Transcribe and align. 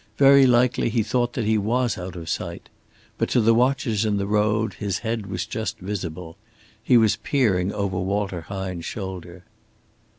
Very 0.17 0.47
likely 0.47 0.89
he 0.89 1.03
thought 1.03 1.33
that 1.33 1.45
he 1.45 1.59
was 1.59 1.95
out 1.95 2.15
of 2.15 2.27
sight. 2.27 2.69
But 3.19 3.29
to 3.29 3.39
the 3.39 3.53
watchers 3.53 4.03
in 4.03 4.17
the 4.17 4.25
road 4.25 4.73
his 4.73 4.97
head 5.05 5.27
was 5.27 5.45
just 5.45 5.77
visible. 5.77 6.37
He 6.83 6.97
was 6.97 7.17
peering 7.17 7.71
over 7.71 7.99
Walter 7.99 8.41
Hine's 8.41 8.83
shoulder. 8.85 9.43